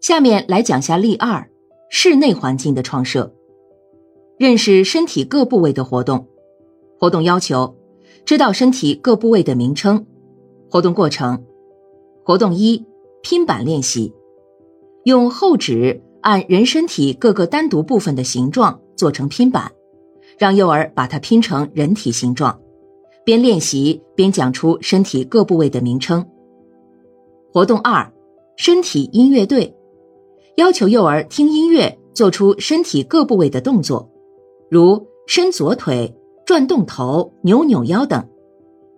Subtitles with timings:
[0.00, 1.46] 下面来讲下例二：
[1.90, 3.34] 室内环境的创设。
[4.38, 6.26] 认识身体各部位的活动。
[6.98, 7.76] 活动要求：
[8.24, 10.06] 知道身体各部位的名称。
[10.70, 11.44] 活动过程：
[12.24, 12.82] 活动一：
[13.20, 14.14] 拼板练习。
[15.04, 19.70] 用厚纸按人身体各个单独部分的形状做成拼板，
[20.38, 22.58] 让幼儿把它拼成人体形状，
[23.22, 26.26] 边练习边讲出身体各部位的名称。
[27.52, 28.10] 活动二：
[28.56, 29.76] 身体音乐队。
[30.56, 34.10] 要求幼儿听音乐，做出身体各部位的动作，
[34.68, 36.14] 如伸左腿、
[36.44, 38.28] 转动头、扭扭腰等。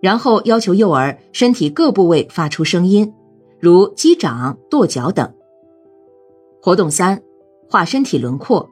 [0.01, 3.13] 然后要求幼儿身体各部位发出声音，
[3.59, 5.33] 如击掌、跺脚等。
[6.61, 7.21] 活动三：
[7.69, 8.69] 画身体轮廓，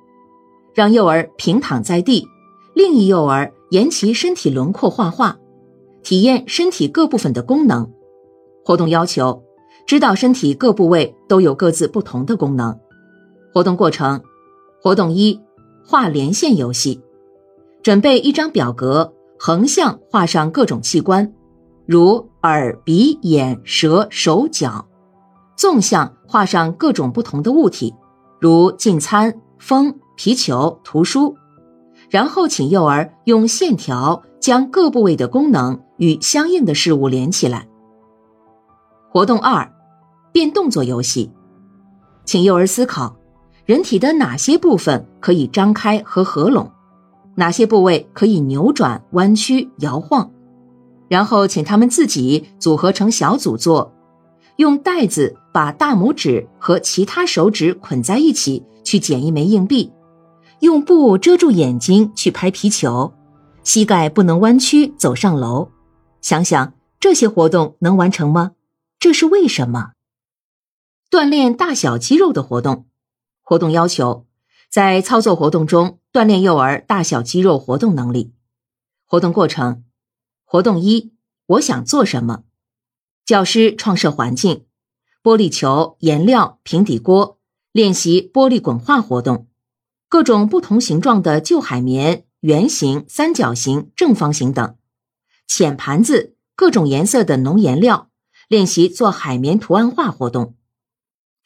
[0.73, 2.27] 让幼儿平躺在地，
[2.73, 5.39] 另一幼儿沿其身体轮廓画画，
[6.03, 7.89] 体验身体各部分的功能。
[8.65, 9.41] 活动要求：
[9.85, 12.77] 知道身体各部位都有各自不同的功能。
[13.53, 14.21] 活动过程：
[14.81, 15.39] 活动一：
[15.85, 17.01] 画连线游戏，
[17.83, 21.33] 准备一张表格，横向画上各种器官，
[21.85, 24.85] 如耳、鼻、眼、舌、手、脚。
[25.57, 27.93] 纵向画上各种不同的物体，
[28.39, 31.35] 如进餐、风、皮球、图书，
[32.09, 37.67] 然后请幼儿用线条将各部位的功能与相应的事物连起来。
[39.11, 39.71] 活动二：
[40.31, 41.31] 变动作游戏，
[42.25, 43.15] 请幼儿思考
[43.65, 46.71] 人体的哪些部分可以张开和合拢，
[47.35, 50.31] 哪些部位可以扭转、弯曲、摇晃，
[51.07, 53.93] 然后请他们自己组合成小组做。
[54.57, 59.91] 用带子把大拇指和其他手指捆在一起，去捡一枚硬币；
[60.59, 63.11] 用布遮住眼睛去拍皮球；
[63.63, 65.69] 膝盖不能弯曲走上楼。
[66.21, 68.51] 想想这些活动能完成吗？
[68.99, 69.91] 这是为什么？
[71.11, 72.87] 锻炼大小肌肉的活动。
[73.41, 74.25] 活动要求：
[74.69, 78.33] 在操作活动中锻炼幼儿大小肌肉活动能力。
[79.05, 79.83] 活动过程：
[80.45, 81.11] 活动一，
[81.47, 82.43] 我想做什么？
[83.25, 84.63] 教师创设环境，
[85.21, 87.41] 玻璃球、颜料、平底锅，
[87.73, 89.49] 练习玻璃滚化活动，
[90.07, 94.77] 各种不同形状的旧海绵，圆形、三角形、正方形等，
[95.45, 98.09] 浅盘子，各种颜色的浓颜料，
[98.47, 100.55] 练习做海绵图案画活动，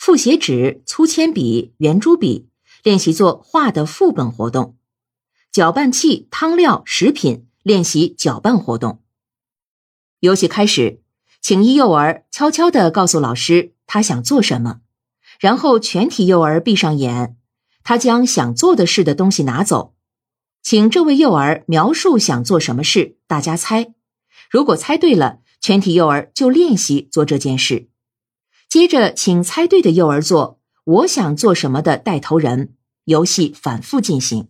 [0.05, 2.47] 复写纸、粗铅笔、圆珠笔，
[2.83, 4.77] 练习做画的副本活动，
[5.51, 9.01] 搅拌器、汤料、食品，练习搅拌活动。
[10.19, 11.01] 游戏开始。
[11.41, 14.81] 请一幼儿悄悄地告诉老师他想做什么，
[15.39, 17.35] 然后全体幼儿闭上眼，
[17.83, 19.95] 他将想做的事的东西拿走。
[20.61, 23.95] 请这位幼儿描述想做什么事，大家猜。
[24.51, 27.89] 如果猜对了，全体幼儿就练习做这件事。
[28.75, 32.73] 接着，请猜对的幼儿做“我想做什么”的带头人。
[33.05, 34.49] 游戏反复进行。